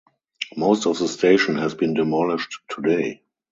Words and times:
Most 0.57 0.87
of 0.87 0.97
the 0.97 1.07
station 1.07 1.57
has 1.59 1.75
been 1.75 1.93
demolished 1.93 2.57
today. 2.69 3.21